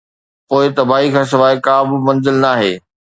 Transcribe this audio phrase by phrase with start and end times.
[0.47, 2.73] پوءِ تباهي کان سواءِ ڪا به منزل ناهي.